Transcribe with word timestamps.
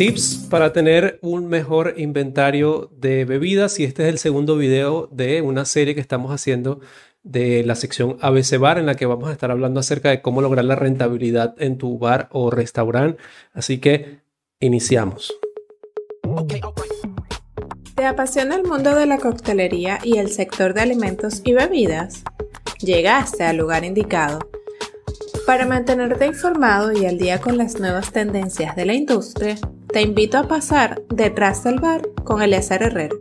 Tips 0.00 0.46
para 0.48 0.72
tener 0.72 1.18
un 1.20 1.46
mejor 1.46 1.92
inventario 1.98 2.90
de 2.96 3.26
bebidas 3.26 3.78
y 3.78 3.84
este 3.84 4.04
es 4.04 4.08
el 4.08 4.16
segundo 4.16 4.56
video 4.56 5.08
de 5.12 5.42
una 5.42 5.66
serie 5.66 5.94
que 5.94 6.00
estamos 6.00 6.32
haciendo 6.32 6.80
de 7.22 7.62
la 7.64 7.74
sección 7.74 8.16
ABC 8.22 8.56
Bar 8.58 8.78
en 8.78 8.86
la 8.86 8.94
que 8.94 9.04
vamos 9.04 9.28
a 9.28 9.32
estar 9.32 9.50
hablando 9.50 9.78
acerca 9.78 10.08
de 10.08 10.22
cómo 10.22 10.40
lograr 10.40 10.64
la 10.64 10.74
rentabilidad 10.74 11.54
en 11.58 11.76
tu 11.76 11.98
bar 11.98 12.30
o 12.32 12.50
restaurante. 12.50 13.22
Así 13.52 13.76
que 13.76 14.20
iniciamos. 14.58 15.34
¿Te 17.94 18.06
apasiona 18.06 18.56
el 18.56 18.64
mundo 18.64 18.94
de 18.94 19.04
la 19.04 19.18
coctelería 19.18 19.98
y 20.02 20.16
el 20.16 20.30
sector 20.30 20.72
de 20.72 20.80
alimentos 20.80 21.42
y 21.44 21.52
bebidas? 21.52 22.24
Llegaste 22.78 23.44
al 23.44 23.58
lugar 23.58 23.84
indicado. 23.84 24.38
Para 25.44 25.66
mantenerte 25.66 26.24
informado 26.24 26.90
y 26.90 27.04
al 27.04 27.18
día 27.18 27.38
con 27.38 27.58
las 27.58 27.78
nuevas 27.78 28.12
tendencias 28.12 28.76
de 28.76 28.86
la 28.86 28.94
industria, 28.94 29.56
te 29.92 30.02
invito 30.02 30.38
a 30.38 30.46
pasar 30.46 31.02
detrás 31.08 31.64
del 31.64 31.80
bar 31.80 32.02
con 32.24 32.42
Eleazar 32.42 32.82
Herrero. 32.82 33.18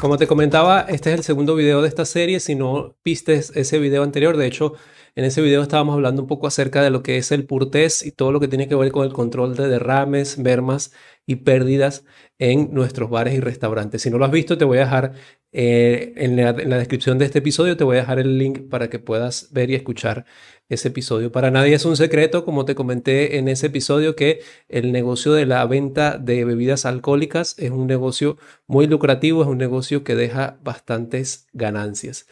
Como 0.00 0.16
te 0.18 0.26
comentaba, 0.26 0.82
este 0.82 1.12
es 1.12 1.18
el 1.18 1.24
segundo 1.24 1.54
video 1.54 1.82
de 1.82 1.88
esta 1.88 2.04
serie. 2.04 2.38
Si 2.40 2.54
no 2.54 2.94
viste 3.04 3.34
ese 3.34 3.78
video 3.78 4.02
anterior, 4.02 4.36
de 4.36 4.46
hecho, 4.46 4.74
en 5.14 5.24
ese 5.24 5.42
video 5.42 5.62
estábamos 5.62 5.94
hablando 5.94 6.22
un 6.22 6.28
poco 6.28 6.46
acerca 6.46 6.82
de 6.82 6.90
lo 6.90 7.02
que 7.02 7.18
es 7.18 7.32
el 7.32 7.44
PURTES 7.46 8.04
y 8.06 8.12
todo 8.12 8.32
lo 8.32 8.40
que 8.40 8.48
tiene 8.48 8.68
que 8.68 8.74
ver 8.74 8.92
con 8.92 9.04
el 9.06 9.12
control 9.12 9.54
de 9.56 9.68
derrames, 9.68 10.38
mermas 10.38 10.92
y 11.26 11.36
pérdidas 11.36 12.04
en 12.38 12.72
nuestros 12.72 13.10
bares 13.10 13.34
y 13.34 13.40
restaurantes. 13.40 14.02
Si 14.02 14.10
no 14.10 14.18
lo 14.18 14.24
has 14.24 14.30
visto, 14.30 14.56
te 14.58 14.64
voy 14.64 14.78
a 14.78 14.82
dejar 14.82 15.12
eh, 15.52 16.14
en, 16.16 16.36
la, 16.36 16.50
en, 16.50 16.70
la, 16.70 16.78
descripción 16.78 17.18
de 17.18 17.26
este 17.26 17.40
episodio, 17.40 17.76
te 17.76 17.84
voy 17.84 17.96
a 17.96 18.00
dejar 18.00 18.18
el 18.18 18.38
link 18.38 18.68
para 18.70 18.88
que 18.88 18.98
puedas 18.98 19.52
ver 19.52 19.70
y 19.70 19.74
escuchar 19.74 20.24
ese 20.70 20.88
episodio. 20.88 21.30
Para 21.30 21.50
nadie 21.50 21.74
es 21.74 21.84
un 21.84 21.96
secreto, 21.96 22.44
como 22.46 22.64
te 22.64 22.74
comenté 22.74 23.36
en 23.36 23.48
ese 23.48 23.66
episodio, 23.66 24.16
que 24.16 24.40
el 24.68 24.92
negocio 24.92 25.34
de 25.34 25.44
la 25.44 25.64
venta 25.66 26.16
de 26.16 26.44
bebidas 26.46 26.86
alcohólicas 26.86 27.54
es 27.58 27.70
un 27.70 27.86
negocio 27.86 28.38
muy 28.66 28.86
lucrativo, 28.86 29.42
es 29.42 29.48
un 29.48 29.58
negocio 29.58 30.04
que 30.04 30.14
deja 30.14 30.58
bastantes 30.62 31.46
ganancias. 31.52 32.26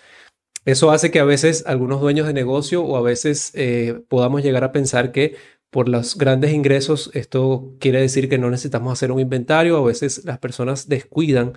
Eso 0.71 0.91
hace 0.91 1.11
que 1.11 1.21
a 1.21 1.25
veces 1.25 1.65
algunos 1.67 2.01
dueños 2.01 2.27
de 2.27 2.33
negocio 2.33 2.83
o 2.83 2.97
a 2.97 3.03
veces 3.03 3.51
eh, 3.55 4.03
podamos 4.09 4.43
llegar 4.43 4.65
a 4.65 4.73
pensar 4.73 5.11
que 5.12 5.37
por 5.71 5.89
los 5.89 6.17
grandes 6.17 6.53
ingresos 6.53 7.11
esto 7.15 7.75
quiere 7.81 8.01
decir 8.01 8.29
que 8.29 8.39
no 8.39 8.51
necesitamos 8.51 8.93
hacer 8.93 9.12
un 9.12 9.21
inventario. 9.21 9.77
A 9.77 9.85
veces 9.85 10.25
las 10.25 10.39
personas 10.39 10.89
descuidan 10.89 11.55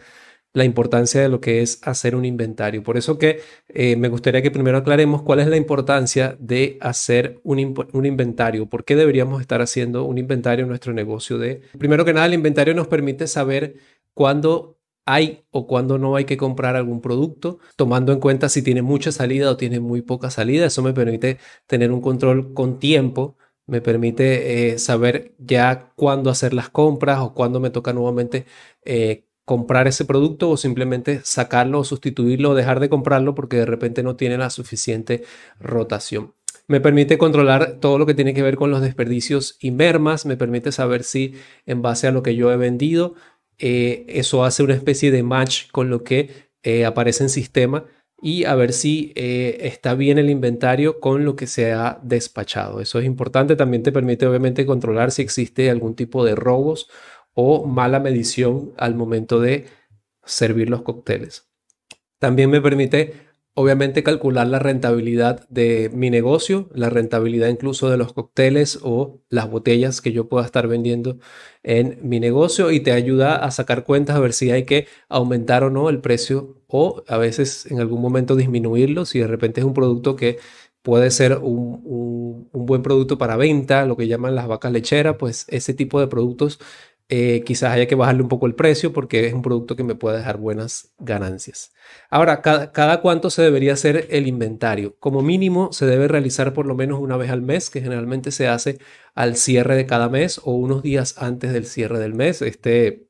la 0.54 0.66
importancia 0.66 1.22
de 1.22 1.30
lo 1.30 1.42
que 1.42 1.62
es 1.62 1.80
hacer 1.84 2.16
un 2.16 2.26
inventario. 2.26 2.84
Por 2.84 2.98
eso 2.98 3.18
que 3.18 3.42
eh, 3.70 3.96
me 3.96 4.08
gustaría 4.08 4.42
que 4.42 4.52
primero 4.52 4.78
aclaremos 4.78 5.24
cuál 5.24 5.40
es 5.40 5.48
la 5.48 5.58
importancia 5.58 6.38
de 6.40 6.78
hacer 6.80 7.40
un, 7.44 7.60
inventario. 7.60 8.68
¿Por 8.68 8.86
qué 8.86 8.96
deberíamos 8.96 9.42
estar 9.42 9.62
haciendo 9.62 10.06
un 10.06 10.20
inventario 10.20 10.64
en 10.64 10.70
nuestro 10.70 10.94
negocio? 10.94 11.40
De, 11.40 11.62
primero 11.78 12.06
que 12.06 12.14
nada, 12.14 12.28
el 12.28 12.36
inventario 12.36 12.76
nos 12.76 12.88
permite 12.88 13.28
saber 13.28 13.76
cuándo 14.14 14.73
hay 15.06 15.46
o 15.52 15.68
cuándo 15.68 15.98
no 15.98 16.16
hay 16.16 16.26
que 16.26 16.38
comprar 16.38 16.76
algún 16.76 17.02
producto, 17.02 17.60
tomando 17.76 18.14
en 18.14 18.20
cuenta 18.20 18.50
si 18.50 18.62
tiene 18.62 18.82
mucha 18.82 19.12
salida 19.12 19.52
o 19.52 19.58
tiene 19.58 19.80
muy 19.80 20.02
poca 20.02 20.30
salida. 20.30 20.66
Eso 20.66 20.82
me 20.82 20.94
permite 20.94 21.40
tener 21.68 21.92
un 21.92 22.02
control 22.02 22.54
con 22.54 22.80
tiempo 22.80 23.38
me 23.66 23.82
permite 23.82 24.74
eh, 24.74 24.80
saber 24.80 25.36
ya 25.38 25.92
cuándo 25.96 26.30
hacer 26.30 26.54
las 26.54 26.70
compras 26.70 27.20
o 27.20 27.34
cuándo 27.34 27.60
me 27.60 27.70
toca 27.70 27.94
nuevamente 27.94 28.46
eh, 28.84 29.26
comprar 29.46 29.88
ese 29.88 30.06
producto 30.06 30.50
o 30.50 30.58
simplemente 30.58 31.22
sacarlo 31.24 31.80
o 31.80 31.84
sustituirlo 31.84 32.52
o 32.52 32.56
dejar 32.56 32.80
de 32.80 32.90
comprarlo 32.90 33.36
porque 33.36 33.58
de 33.58 33.66
repente 33.66 34.04
no 34.04 34.16
tiene 34.16 34.38
la 34.38 34.50
suficiente 34.50 35.24
rotación. 35.60 36.34
Me 36.68 36.80
permite 36.80 37.18
controlar 37.18 37.80
todo 37.82 37.98
lo 37.98 38.06
que 38.06 38.14
tiene 38.14 38.34
que 38.34 38.42
ver 38.42 38.56
con 38.56 38.72
los 38.72 38.82
desperdicios 38.82 39.58
y 39.60 39.72
mermas, 39.72 40.26
me 40.26 40.38
permite 40.38 40.72
saber 40.72 41.04
si 41.04 41.36
en 41.66 41.82
base 41.82 42.08
a 42.08 42.12
lo 42.12 42.24
que 42.24 42.36
yo 42.36 42.54
he 42.54 42.58
vendido, 42.58 43.16
eh, 43.66 44.04
eso 44.10 44.44
hace 44.44 44.62
una 44.62 44.74
especie 44.74 45.10
de 45.10 45.24
match 45.24 45.72
con 45.72 45.90
lo 45.90 46.04
que 46.04 46.52
eh, 46.64 46.84
aparece 46.84 47.24
en 47.24 47.30
sistema 47.30 47.86
y 48.22 48.44
a 48.44 48.56
ver 48.56 48.74
si 48.74 49.14
eh, 49.16 49.60
está 49.62 49.96
bien 49.96 50.18
el 50.18 50.30
inventario 50.30 51.00
con 51.00 51.24
lo 51.24 51.38
que 51.38 51.48
se 51.48 51.72
ha 51.72 51.98
despachado. 52.04 52.82
Eso 52.82 53.00
es 53.00 53.06
importante, 53.06 53.56
también 53.56 53.82
te 53.82 53.94
permite 53.94 54.28
obviamente 54.28 54.66
controlar 54.66 55.12
si 55.12 55.22
existe 55.22 55.70
algún 55.70 55.96
tipo 55.96 56.26
de 56.26 56.36
robos 56.36 56.90
o 57.34 57.66
mala 57.66 58.02
medición 58.02 58.74
al 58.78 58.96
momento 58.96 59.40
de 59.40 59.68
servir 60.26 60.70
los 60.70 60.82
cócteles. 60.82 61.48
También 62.20 62.50
me 62.50 62.60
permite 62.60 63.14
obviamente 63.56 64.04
calcular 64.04 64.48
la 64.48 64.60
rentabilidad 64.60 65.48
de 65.50 65.92
mi 65.94 66.10
negocio, 66.10 66.70
la 66.74 66.90
rentabilidad 66.90 67.50
incluso 67.50 67.90
de 67.90 67.98
los 67.98 68.14
cócteles 68.14 68.80
o 68.82 69.22
las 69.30 69.50
botellas 69.50 70.02
que 70.02 70.12
yo 70.12 70.28
pueda 70.28 70.46
estar 70.46 70.68
vendiendo 70.68 71.20
en 71.62 72.00
mi 72.02 72.20
negocio 72.20 72.72
y 72.72 72.80
te 72.80 72.92
ayuda 72.92 73.36
a 73.36 73.52
sacar 73.52 73.84
cuentas 73.84 74.16
a 74.16 74.20
ver 74.20 74.34
si 74.34 74.52
hay 74.52 74.66
que 74.66 74.88
aumentar 75.10 75.64
o 75.64 75.70
no 75.70 75.90
el 75.90 76.02
precio 76.02 76.62
o 76.68 77.04
a 77.08 77.18
veces 77.18 77.68
en 77.68 77.80
algún 77.80 78.02
momento 78.02 78.36
disminuirlo 78.36 79.06
si 79.06 79.20
de 79.20 79.28
repente 79.28 79.62
es 79.62 79.66
un 79.66 79.74
producto 79.74 80.16
que 80.16 80.40
puede 80.82 81.12
ser 81.12 81.38
un, 81.38 81.82
un, 81.86 82.50
un 82.52 82.66
buen 82.66 82.84
producto 82.84 83.18
para 83.18 83.38
venta, 83.38 83.86
lo 83.86 83.96
que 83.98 84.08
llaman 84.08 84.36
las 84.36 84.48
vacas 84.48 84.72
lecheras, 84.72 85.16
pues 85.18 85.46
ese 85.50 85.74
tipo 85.74 86.00
de 86.00 86.08
productos 86.08 86.60
eh, 87.10 87.44
quizás 87.46 87.72
haya 87.72 87.88
que 87.88 87.96
bajarle 87.96 88.24
un 88.24 88.30
poco 88.30 88.48
el 88.48 88.56
precio 88.56 88.94
porque 88.94 89.28
es 89.28 89.34
un 89.34 89.42
producto 89.42 89.76
que 89.76 89.84
me 89.84 89.96
puede 89.96 90.18
dejar 90.18 90.38
buenas 90.38 90.94
ganancias. 90.98 91.72
Ahora, 92.10 92.42
cada, 92.42 92.72
cada, 92.72 93.02
cuánto 93.02 93.30
se 93.30 93.42
debería 93.42 93.74
hacer 93.74 94.08
el 94.10 94.28
inventario. 94.28 94.96
Como 95.00 95.22
mínimo, 95.22 95.72
se 95.74 95.86
debe 95.86 96.08
realizar 96.08 96.54
por 96.54 96.66
lo 96.66 96.76
menos 96.76 97.00
una 97.00 97.18
vez 97.18 97.30
al 97.30 97.42
mes, 97.42 97.70
que 97.70 97.82
generalmente 97.82 98.32
se 98.32 98.48
hace 98.48 98.80
al 99.16 99.36
cierre 99.36 99.76
de 99.76 99.86
cada 99.86 100.10
mes 100.10 100.40
o 100.44 100.54
unos 100.54 100.82
días 100.82 101.16
antes 101.18 101.54
del 101.54 101.66
cierre 101.66 102.00
del 102.00 102.14
mes. 102.14 102.42
Este 102.42 103.08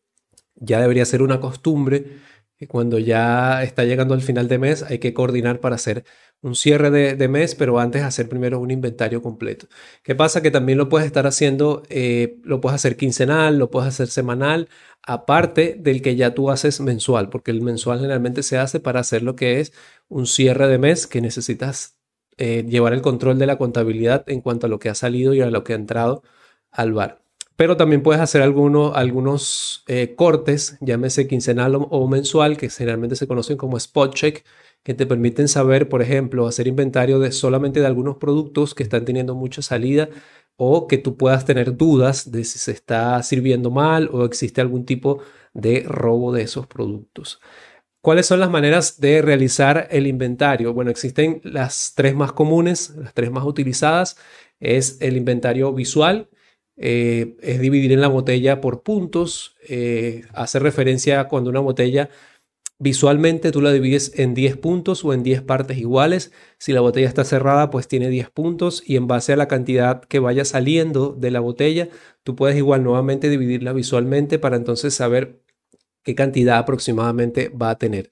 ya 0.56 0.82
debería 0.82 1.06
ser 1.06 1.22
una 1.22 1.40
costumbre 1.40 2.20
cuando 2.68 3.00
ya 3.00 3.64
está 3.64 3.84
llegando 3.84 4.14
al 4.14 4.22
final 4.22 4.48
de 4.48 4.58
mes 4.60 4.84
hay 4.84 5.00
que 5.00 5.14
coordinar 5.14 5.60
para 5.60 5.76
hacer 5.76 6.06
un 6.42 6.56
cierre 6.56 6.92
de, 6.92 7.28
mes, 7.30 7.56
pero 7.56 7.80
antes 7.80 8.04
hacer 8.04 8.28
primero 8.30 8.60
un 8.60 8.70
inventario 8.72 9.22
completo. 9.22 9.68
¿Qué 10.04 10.14
pasa? 10.14 10.42
Que 10.42 10.52
también 10.52 10.78
lo 10.78 10.90
puedes 10.90 11.08
estar 11.08 11.26
haciendo, 11.26 11.84
eh, 11.90 12.38
lo 12.44 12.60
puedes 12.62 12.76
hacer 12.76 12.98
quincenal, 12.98 13.58
lo 13.58 13.72
puedes 13.72 13.88
hacer 13.90 14.08
semanal, 14.08 14.68
aparte 15.04 15.78
del 15.80 16.02
que 16.02 16.16
ya 16.18 16.34
tú 16.34 16.52
haces 16.52 16.82
mensual, 16.82 17.30
porque 17.30 17.52
el 17.52 17.62
mensual 17.62 18.00
generalmente 18.00 18.44
se 18.44 18.58
hace 18.58 18.80
para 18.82 19.00
hacer 19.00 19.24
lo 19.24 19.36
que 19.36 19.62
es 19.62 19.74
un 20.10 20.28
cierre 20.28 20.68
de 20.68 20.78
mes 20.80 21.08
que 21.08 21.22
necesitas 21.22 21.98
eh, 22.38 22.66
llevar 22.68 22.94
el 22.94 23.02
control 23.02 23.40
de 23.40 23.46
la 23.48 23.58
contabilidad 23.58 24.26
en 24.30 24.42
cuanto 24.42 24.68
a 24.68 24.70
lo 24.70 24.80
que 24.80 24.90
ha 24.90 24.96
salido 24.96 25.34
y 25.34 25.42
a 25.42 25.50
lo 25.50 25.64
que 25.64 25.74
ha 25.74 25.76
entrado 25.78 26.24
al 26.72 26.94
bar 26.94 27.23
pero 27.64 27.78
también 27.78 28.04
puedes 28.04 28.22
hacer 28.22 28.42
algunos 28.42 29.86
eh, 29.88 30.16
cortes, 30.18 30.78
llámese 30.82 31.30
quincenal 31.30 31.76
o, 31.78 32.08
mensual, 32.10 32.58
que 32.58 32.70
generalmente 32.70 33.16
se 33.16 33.26
conocen 33.26 33.56
como 33.56 33.78
spot 33.78 34.14
check, 34.14 34.44
que 34.84 34.94
te 34.94 35.06
permiten 35.06 35.48
saber, 35.48 35.88
por 35.88 36.02
ejemplo, 36.02 36.46
hacer 36.46 36.68
inventario 36.68 37.20
de 37.20 37.32
solamente 37.32 37.80
de 37.80 37.86
algunos 37.86 38.18
productos 38.18 38.76
que 38.76 38.84
están 38.84 39.06
teniendo 39.06 39.34
mucha 39.34 39.62
salida 39.62 40.10
o 40.58 40.88
que 40.90 40.98
tú 40.98 41.16
puedas 41.16 41.46
tener 41.46 41.78
dudas 41.78 42.34
de 42.34 42.44
si 42.44 42.60
se 42.60 42.74
está 42.74 43.24
sirviendo 43.24 43.72
mal 43.72 44.10
o 44.12 44.26
existe 44.26 44.60
algún 44.60 44.84
tipo 44.84 45.22
de 45.54 45.86
robo 45.88 46.34
de 46.34 46.42
esos 46.42 46.68
productos. 46.68 47.40
¿Cuáles 48.02 48.26
son 48.26 48.42
las 48.42 48.50
maneras 48.50 49.00
de 49.00 49.22
realizar 49.22 49.88
el 49.90 50.06
inventario? 50.06 50.74
Bueno, 50.74 50.92
existen 50.92 51.40
las 51.46 51.94
tres 51.96 52.14
más 52.14 52.34
comunes, 52.34 52.90
las 52.98 53.14
tres 53.14 53.32
más 53.32 53.46
utilizadas. 53.46 54.18
Es 54.60 54.98
el 55.00 55.16
inventario 55.16 55.72
visual, 55.72 56.28
eh, 56.78 57.38
es 57.42 57.60
dividir 57.60 57.92
en 57.92 58.02
la 58.02 58.08
botella 58.08 58.62
por 58.62 58.84
puntos, 58.84 59.56
eh, 59.68 60.24
hace 60.34 60.60
referencia 60.60 61.20
a 61.20 61.28
cuando 61.28 61.50
una 61.50 61.60
botella 61.60 62.10
visualmente 62.80 63.52
tú 63.52 63.62
la 63.62 63.72
divides 63.72 64.12
en 64.20 64.34
10 64.34 64.58
puntos 64.58 65.06
o 65.06 65.14
en 65.14 65.24
10 65.24 65.42
partes 65.44 65.78
iguales. 65.78 66.34
Si 66.58 66.74
la 66.74 66.82
botella 66.82 67.08
está 67.08 67.24
cerrada, 67.24 67.70
pues 67.70 67.88
tiene 67.88 68.10
10 68.10 68.30
puntos 68.30 68.84
y 68.86 68.98
en 68.98 69.08
base 69.08 69.34
a 69.34 69.38
la 69.38 69.48
cantidad 69.48 70.02
que 70.04 70.20
vaya 70.20 70.46
saliendo 70.46 71.14
de 71.14 71.32
la 71.32 71.40
botella, 71.40 71.90
tú 72.24 72.36
puedes 72.36 72.58
igual 72.58 72.84
nuevamente 72.84 73.30
dividirla 73.30 73.74
visualmente 73.74 74.40
para 74.40 74.58
entonces 74.58 74.94
saber 74.94 75.42
qué 76.04 76.16
cantidad 76.16 76.58
aproximadamente 76.58 77.50
va 77.50 77.72
a 77.72 77.78
tener. 77.78 78.10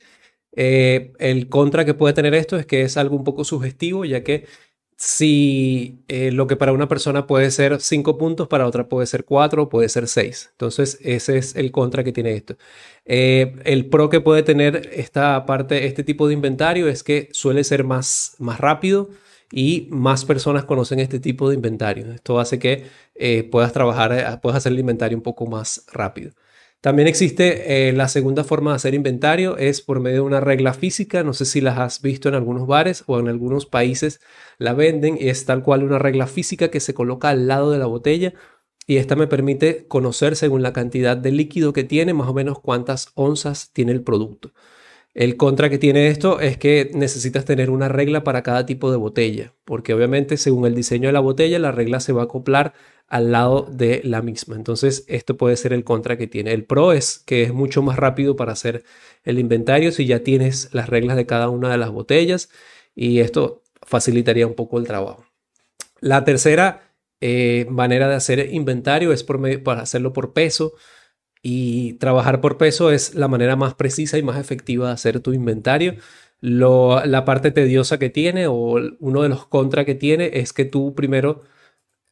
Eh, 0.53 1.13
el 1.19 1.49
contra 1.49 1.85
que 1.85 1.93
puede 1.93 2.13
tener 2.13 2.33
esto 2.33 2.57
es 2.57 2.65
que 2.65 2.81
es 2.83 2.97
algo 2.97 3.15
un 3.15 3.23
poco 3.23 3.43
sugestivo, 3.43 4.05
ya 4.05 4.23
que 4.23 4.45
si 5.03 6.03
eh, 6.07 6.31
lo 6.31 6.45
que 6.45 6.55
para 6.55 6.73
una 6.73 6.87
persona 6.87 7.25
puede 7.25 7.49
ser 7.49 7.81
5 7.81 8.19
puntos, 8.19 8.47
para 8.47 8.67
otra 8.67 8.87
puede 8.87 9.07
ser 9.07 9.25
4 9.25 9.67
puede 9.67 9.89
ser 9.89 10.07
6. 10.07 10.49
Entonces, 10.51 10.99
ese 11.01 11.39
es 11.39 11.55
el 11.55 11.71
contra 11.71 12.03
que 12.03 12.11
tiene 12.11 12.33
esto. 12.35 12.55
Eh, 13.05 13.55
el 13.65 13.87
pro 13.89 14.09
que 14.11 14.21
puede 14.21 14.43
tener 14.43 14.91
esta 14.93 15.43
parte, 15.47 15.87
este 15.87 16.03
tipo 16.03 16.27
de 16.27 16.35
inventario 16.35 16.87
es 16.87 17.01
que 17.01 17.29
suele 17.31 17.63
ser 17.63 17.83
más, 17.83 18.35
más 18.37 18.59
rápido 18.59 19.09
y 19.51 19.87
más 19.89 20.23
personas 20.23 20.65
conocen 20.65 20.99
este 20.99 21.19
tipo 21.19 21.49
de 21.49 21.55
inventario. 21.55 22.13
Esto 22.13 22.39
hace 22.39 22.59
que 22.59 22.85
eh, 23.15 23.43
puedas 23.43 23.73
trabajar, 23.73 24.39
puedas 24.39 24.57
hacer 24.59 24.71
el 24.71 24.79
inventario 24.79 25.17
un 25.17 25.23
poco 25.23 25.47
más 25.47 25.83
rápido. 25.91 26.33
También 26.81 27.07
existe 27.07 27.89
eh, 27.89 27.93
la 27.93 28.07
segunda 28.07 28.43
forma 28.43 28.71
de 28.71 28.77
hacer 28.77 28.95
inventario, 28.95 29.55
es 29.57 29.81
por 29.81 29.99
medio 29.99 30.17
de 30.17 30.21
una 30.21 30.39
regla 30.39 30.73
física, 30.73 31.23
no 31.23 31.33
sé 31.33 31.45
si 31.45 31.61
las 31.61 31.77
has 31.77 32.01
visto 32.01 32.27
en 32.27 32.33
algunos 32.33 32.65
bares 32.65 33.03
o 33.05 33.19
en 33.19 33.27
algunos 33.27 33.67
países 33.67 34.19
la 34.57 34.73
venden, 34.73 35.15
es 35.19 35.45
tal 35.45 35.61
cual 35.61 35.83
una 35.83 35.99
regla 35.99 36.25
física 36.25 36.69
que 36.69 36.79
se 36.79 36.95
coloca 36.95 37.29
al 37.29 37.47
lado 37.47 37.69
de 37.69 37.77
la 37.77 37.85
botella 37.85 38.33
y 38.87 38.97
esta 38.97 39.15
me 39.15 39.27
permite 39.27 39.85
conocer 39.87 40.35
según 40.35 40.63
la 40.63 40.73
cantidad 40.73 41.15
de 41.15 41.31
líquido 41.31 41.71
que 41.71 41.83
tiene, 41.83 42.15
más 42.15 42.27
o 42.27 42.33
menos 42.33 42.59
cuántas 42.59 43.11
onzas 43.13 43.71
tiene 43.73 43.91
el 43.91 44.01
producto. 44.01 44.51
El 45.13 45.37
contra 45.37 45.69
que 45.69 45.77
tiene 45.77 46.07
esto 46.07 46.39
es 46.39 46.57
que 46.57 46.89
necesitas 46.93 47.45
tener 47.45 47.69
una 47.69 47.89
regla 47.89 48.23
para 48.23 48.43
cada 48.43 48.65
tipo 48.65 48.89
de 48.91 48.97
botella, 48.97 49.53
porque 49.65 49.93
obviamente 49.93 50.37
según 50.37 50.65
el 50.65 50.73
diseño 50.73 51.09
de 51.09 51.13
la 51.13 51.19
botella, 51.19 51.59
la 51.59 51.71
regla 51.71 51.99
se 51.99 52.13
va 52.13 52.21
a 52.21 52.25
acoplar 52.25 52.73
al 53.11 53.33
lado 53.33 53.67
de 53.69 53.99
la 54.05 54.21
misma. 54.21 54.55
Entonces, 54.55 55.03
esto 55.09 55.35
puede 55.35 55.57
ser 55.57 55.73
el 55.73 55.83
contra 55.83 56.17
que 56.17 56.27
tiene. 56.27 56.53
El 56.53 56.63
pro 56.63 56.93
es 56.93 57.19
que 57.19 57.43
es 57.43 57.53
mucho 57.53 57.81
más 57.81 57.97
rápido 57.97 58.37
para 58.37 58.53
hacer 58.53 58.85
el 59.25 59.37
inventario 59.37 59.91
si 59.91 60.05
ya 60.05 60.23
tienes 60.23 60.69
las 60.73 60.87
reglas 60.87 61.17
de 61.17 61.25
cada 61.25 61.49
una 61.49 61.69
de 61.69 61.77
las 61.77 61.91
botellas 61.91 62.49
y 62.95 63.19
esto 63.19 63.63
facilitaría 63.81 64.47
un 64.47 64.53
poco 64.53 64.79
el 64.79 64.87
trabajo. 64.87 65.25
La 65.99 66.23
tercera 66.23 66.93
eh, 67.19 67.67
manera 67.69 68.07
de 68.07 68.15
hacer 68.15 68.53
inventario 68.53 69.11
es 69.11 69.25
por 69.25 69.61
para 69.61 69.81
hacerlo 69.81 70.13
por 70.13 70.31
peso. 70.31 70.73
Y 71.43 71.93
trabajar 71.95 72.39
por 72.39 72.57
peso 72.57 72.91
es 72.91 73.15
la 73.15 73.27
manera 73.27 73.57
más 73.57 73.73
precisa 73.73 74.17
y 74.17 74.23
más 74.23 74.39
efectiva 74.39 74.87
de 74.87 74.93
hacer 74.93 75.19
tu 75.19 75.33
inventario. 75.33 75.95
la 76.39 77.25
parte 77.25 77.51
tediosa 77.51 77.99
que 77.99 78.09
tiene 78.09 78.47
o 78.47 78.79
uno 78.99 79.21
de 79.21 79.29
los 79.29 79.47
contra 79.47 79.83
que 79.83 79.95
tiene 79.95 80.31
es 80.33 80.53
que 80.53 80.65
tú 80.65 80.95
primero 80.95 81.41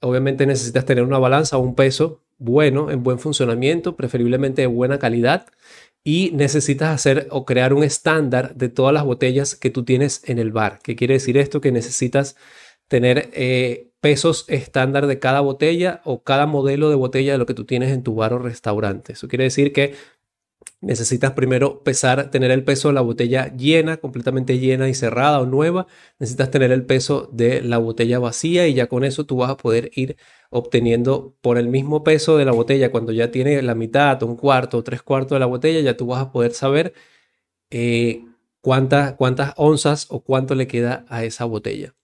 obviamente 0.02 0.46
necesitas 0.46 0.86
tener 0.86 1.04
una 1.04 1.20
balanza 1.20 1.58
o 1.58 1.62
un 1.62 1.76
peso 1.76 2.24
bueno, 2.38 2.90
en 2.90 3.04
buen 3.04 3.20
funcionamiento, 3.20 3.96
preferiblemente 3.96 4.62
de 4.62 4.68
buena 4.68 4.98
calidad 4.98 5.48
y 6.04 6.32
necesitas 6.34 6.90
hacer 6.90 7.28
o 7.32 7.46
crear 7.46 7.74
un 7.74 7.84
estándar 7.84 8.56
de 8.56 8.70
todas 8.70 8.94
las 8.94 9.04
botellas 9.04 9.56
que 9.56 9.70
tú 9.70 9.84
tienes 9.84 10.22
en 10.26 10.40
el 10.40 10.52
bar. 10.52 10.80
¿Qué 10.82 10.96
quiere 10.96 11.16
decir 11.16 11.38
esto? 11.38 11.60
Que 11.60 11.72
necesitas 11.72 12.38
tener 12.88 13.30
eh, 13.34 13.92
pesos 14.00 14.46
estándar 14.48 15.08
de 15.08 15.20
cada 15.20 15.42
botella 15.42 16.02
o 16.06 16.24
cada 16.24 16.46
modelo 16.46 16.90
de 16.90 16.96
botella 16.96 17.34
de 17.34 17.38
lo 17.38 17.46
que 17.46 17.54
tú 17.54 17.66
tienes 17.66 17.92
en 17.92 18.04
tu 18.04 18.16
bar 18.16 18.34
o 18.34 18.40
restaurante. 18.40 19.14
Eso 19.14 19.28
quiere 19.28 19.44
decir 19.44 19.74
que 19.74 19.96
necesitas 20.82 21.34
primero 21.34 21.84
pesar, 21.84 22.32
tener 22.32 22.52
el 22.52 22.64
peso 22.64 22.88
de 22.90 22.94
la 22.94 23.02
botella 23.02 23.56
llena, 23.56 23.98
completamente 23.98 24.60
llena 24.60 24.90
y 24.90 24.94
cerrada 24.94 25.40
o 25.40 25.46
nueva. 25.46 25.88
Necesitas 26.20 26.52
tener 26.52 26.72
el 26.72 26.86
peso 26.86 27.30
de 27.32 27.62
la 27.62 27.78
botella 27.78 28.20
vacía 28.20 28.68
y 28.68 28.74
ya 28.74 28.88
con 28.88 29.04
eso 29.04 29.26
tú 29.26 29.38
vas 29.38 29.52
a 29.52 29.58
poder 29.58 29.92
ir 29.96 30.18
obteniendo 30.50 31.36
por 31.42 31.58
el 31.58 31.68
mismo 31.68 32.04
peso 32.04 32.38
de 32.38 32.46
la 32.46 32.52
botella, 32.52 32.92
cuando 32.92 33.12
ya 33.12 33.32
tiene 33.32 33.62
la 33.62 33.76
mitad, 33.76 34.22
un 34.24 34.36
cuarto 34.36 34.78
o 34.78 34.84
tres 34.84 35.02
cuartos 35.04 35.36
de 35.36 35.40
la 35.40 35.46
botella, 35.46 35.82
ya 35.82 35.98
tú 35.98 36.08
vas 36.08 36.22
a 36.22 36.32
poder 36.32 36.54
saber 36.54 36.94
eh, 37.70 38.26
cuántas, 38.62 39.14
cuántas 39.14 39.54
onzas 39.58 40.08
o 40.10 40.22
cuánto 40.22 40.56
le 40.56 40.68
queda 40.68 41.06
a 41.10 41.24
esa 41.24 41.46
botella. 41.46 41.96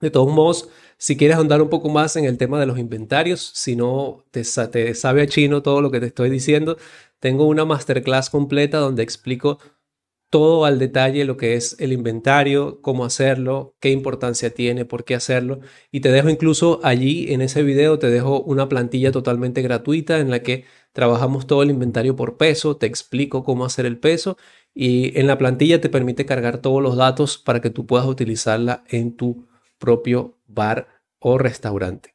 De 0.00 0.10
todos 0.10 0.32
modos, 0.32 0.68
si 0.98 1.16
quieres 1.16 1.36
ahondar 1.36 1.62
un 1.62 1.70
poco 1.70 1.88
más 1.88 2.16
en 2.16 2.24
el 2.24 2.38
tema 2.38 2.60
de 2.60 2.66
los 2.66 2.78
inventarios, 2.78 3.52
si 3.54 3.76
no 3.76 4.24
te, 4.30 4.42
te 4.70 4.94
sabe 4.94 5.22
a 5.22 5.26
chino 5.26 5.62
todo 5.62 5.80
lo 5.80 5.90
que 5.90 6.00
te 6.00 6.06
estoy 6.06 6.30
diciendo, 6.30 6.76
tengo 7.20 7.46
una 7.46 7.64
masterclass 7.64 8.30
completa 8.30 8.78
donde 8.78 9.02
explico 9.02 9.58
todo 10.30 10.64
al 10.66 10.78
detalle 10.78 11.24
lo 11.24 11.36
que 11.36 11.54
es 11.54 11.76
el 11.78 11.92
inventario, 11.92 12.80
cómo 12.82 13.04
hacerlo, 13.04 13.74
qué 13.80 13.90
importancia 13.90 14.50
tiene, 14.50 14.84
por 14.84 15.04
qué 15.04 15.14
hacerlo. 15.14 15.60
Y 15.90 16.00
te 16.00 16.10
dejo 16.10 16.28
incluso 16.28 16.80
allí 16.82 17.32
en 17.32 17.40
ese 17.42 17.62
video, 17.62 17.98
te 17.98 18.10
dejo 18.10 18.42
una 18.42 18.68
plantilla 18.68 19.10
totalmente 19.12 19.62
gratuita 19.62 20.18
en 20.18 20.30
la 20.30 20.42
que 20.42 20.64
trabajamos 20.92 21.46
todo 21.46 21.62
el 21.62 21.70
inventario 21.70 22.16
por 22.16 22.36
peso, 22.36 22.76
te 22.76 22.86
explico 22.86 23.44
cómo 23.44 23.64
hacer 23.64 23.86
el 23.86 23.98
peso 23.98 24.36
y 24.74 25.18
en 25.18 25.26
la 25.26 25.38
plantilla 25.38 25.80
te 25.80 25.88
permite 25.88 26.26
cargar 26.26 26.58
todos 26.58 26.82
los 26.82 26.96
datos 26.96 27.38
para 27.38 27.60
que 27.60 27.70
tú 27.70 27.86
puedas 27.86 28.06
utilizarla 28.06 28.84
en 28.88 29.16
tu 29.16 29.46
propio 29.78 30.38
bar 30.46 30.88
o 31.18 31.38
restaurante. 31.38 32.14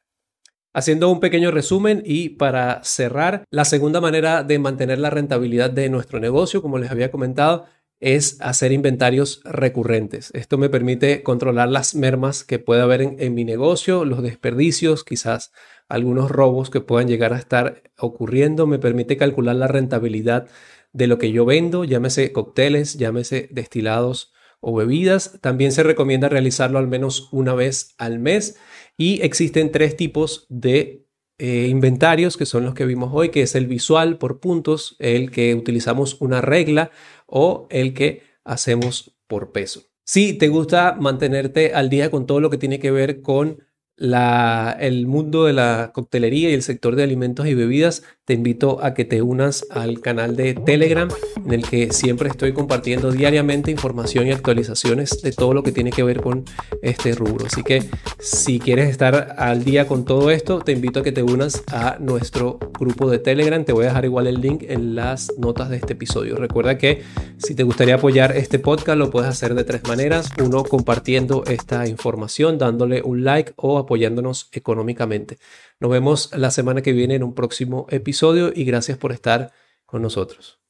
Haciendo 0.72 1.08
un 1.08 1.20
pequeño 1.20 1.52
resumen 1.52 2.02
y 2.04 2.30
para 2.30 2.82
cerrar, 2.82 3.44
la 3.50 3.64
segunda 3.64 4.00
manera 4.00 4.42
de 4.42 4.58
mantener 4.58 4.98
la 4.98 5.10
rentabilidad 5.10 5.70
de 5.70 5.88
nuestro 5.88 6.18
negocio, 6.18 6.62
como 6.62 6.78
les 6.78 6.90
había 6.90 7.12
comentado, 7.12 7.66
es 8.04 8.38
hacer 8.40 8.70
inventarios 8.70 9.40
recurrentes. 9.44 10.30
Esto 10.34 10.58
me 10.58 10.68
permite 10.68 11.22
controlar 11.22 11.68
las 11.68 11.94
mermas 11.94 12.44
que 12.44 12.58
pueda 12.58 12.82
haber 12.82 13.00
en, 13.00 13.34
mi 13.34 13.44
negocio, 13.44 14.04
los 14.04 14.22
desperdicios, 14.22 15.04
quizás 15.04 15.52
algunos 15.88 16.30
robos 16.30 16.68
que 16.68 16.82
puedan 16.82 17.08
llegar 17.08 17.32
a 17.32 17.38
estar 17.38 17.82
ocurriendo. 17.98 18.66
Me 18.66 18.78
permite 18.78 19.16
calcular 19.16 19.56
la 19.56 19.68
rentabilidad 19.68 20.48
de 20.92 21.06
lo 21.06 21.16
que 21.16 21.32
yo 21.32 21.46
vendo, 21.46 21.84
llámese 21.84 22.30
cócteles, 22.32 22.98
llámese 22.98 23.48
destilados 23.50 24.33
o 24.64 24.74
bebidas. 24.74 25.38
También 25.40 25.72
se 25.72 25.82
recomienda 25.82 26.28
realizarlo 26.28 26.78
al 26.78 26.88
menos 26.88 27.28
una 27.32 27.54
vez 27.54 27.94
al 27.98 28.18
mes 28.18 28.56
y 28.96 29.20
existen 29.22 29.70
tres 29.70 29.96
tipos 29.96 30.46
de 30.48 31.06
eh, 31.38 31.66
inventarios 31.68 32.36
que 32.36 32.46
son 32.46 32.64
los 32.64 32.74
que 32.74 32.86
vimos 32.86 33.10
hoy, 33.12 33.28
que 33.28 33.42
es 33.42 33.54
el 33.54 33.66
visual 33.66 34.18
por 34.18 34.40
puntos, 34.40 34.96
el 34.98 35.30
que 35.30 35.54
utilizamos 35.54 36.20
una 36.20 36.40
regla 36.40 36.90
o 37.26 37.66
el 37.70 37.92
que 37.92 38.22
hacemos 38.44 39.16
por 39.26 39.52
peso. 39.52 39.82
Si 40.06 40.32
te 40.34 40.48
gusta 40.48 40.96
mantenerte 40.98 41.74
al 41.74 41.90
día 41.90 42.10
con 42.10 42.26
todo 42.26 42.40
lo 42.40 42.50
que 42.50 42.58
tiene 42.58 42.78
que 42.78 42.90
ver 42.90 43.20
con 43.20 43.64
el 43.96 45.06
mundo 45.06 45.44
de 45.44 45.52
la 45.52 45.92
coctelería 45.94 46.50
y 46.50 46.54
el 46.54 46.62
sector 46.62 46.96
de 46.96 47.04
alimentos 47.04 47.46
y 47.46 47.54
bebidas, 47.54 48.02
te 48.24 48.32
invito 48.32 48.82
a 48.82 48.94
que 48.94 49.04
te 49.04 49.20
unas 49.20 49.66
al 49.70 50.00
canal 50.00 50.34
de 50.34 50.54
Telegram 50.54 51.08
en 51.36 51.52
el 51.52 51.62
que 51.68 51.92
siempre 51.92 52.30
estoy 52.30 52.52
compartiendo 52.54 53.12
diariamente 53.12 53.70
información 53.70 54.26
y 54.26 54.32
actualizaciones 54.32 55.20
de 55.22 55.32
todo 55.32 55.52
lo 55.52 55.62
que 55.62 55.72
tiene 55.72 55.90
que 55.90 56.02
ver 56.02 56.22
con 56.22 56.44
este 56.80 57.14
rubro. 57.14 57.46
Así 57.46 57.62
que 57.62 57.84
si 58.18 58.58
quieres 58.58 58.88
estar 58.88 59.34
al 59.38 59.62
día 59.62 59.86
con 59.86 60.06
todo 60.06 60.30
esto, 60.30 60.60
te 60.60 60.72
invito 60.72 61.00
a 61.00 61.02
que 61.02 61.12
te 61.12 61.22
unas 61.22 61.62
a 61.70 61.98
nuestro 62.00 62.58
grupo 62.78 63.10
de 63.10 63.18
Telegram. 63.18 63.62
Te 63.64 63.72
voy 63.72 63.84
a 63.84 63.88
dejar 63.88 64.06
igual 64.06 64.26
el 64.26 64.40
link 64.40 64.64
en 64.68 64.94
las 64.94 65.30
notas 65.38 65.68
de 65.68 65.76
este 65.76 65.92
episodio. 65.92 66.36
Recuerda 66.36 66.78
que 66.78 67.02
si 67.36 67.54
te 67.54 67.62
gustaría 67.62 67.96
apoyar 67.96 68.34
este 68.36 68.58
podcast, 68.58 68.98
lo 68.98 69.10
puedes 69.10 69.28
hacer 69.28 69.54
de 69.54 69.64
tres 69.64 69.82
maneras. 69.86 70.30
Uno, 70.42 70.64
compartiendo 70.64 71.44
esta 71.46 71.86
información, 71.86 72.56
dándole 72.56 73.02
un 73.02 73.22
like 73.22 73.52
o 73.56 73.83
apoyándonos 73.84 74.48
económicamente. 74.52 75.38
Nos 75.80 75.90
vemos 75.90 76.30
la 76.36 76.50
semana 76.50 76.82
que 76.82 76.92
viene 76.92 77.14
en 77.14 77.22
un 77.22 77.34
próximo 77.34 77.86
episodio 77.90 78.52
y 78.54 78.64
gracias 78.64 78.98
por 78.98 79.12
estar 79.12 79.52
con 79.86 80.02
nosotros. 80.02 80.63